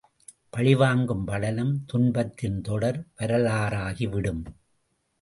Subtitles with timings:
[0.49, 4.43] பழிவாங்கும் படலம் துன்பத்தின் தொடர் வரலாறாகிவிடும்.